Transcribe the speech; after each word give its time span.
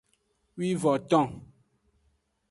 Wivonton. 0.57 1.27